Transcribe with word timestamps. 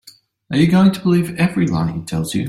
Are 0.49 0.57
you 0.57 0.65
going 0.67 0.91
to 0.93 0.99
believe 0.99 1.37
every 1.37 1.67
lie 1.67 1.91
he 1.91 2.01
tells 2.01 2.33
you? 2.33 2.39